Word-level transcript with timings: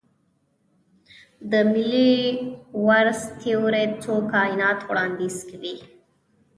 د 1.51 1.53
ملټي 1.71 2.09
ورس 2.87 3.21
تیوري 3.41 3.85
څو 4.03 4.15
کائنات 4.33 4.79
وړاندیز 4.89 5.37
کوي. 5.49 5.75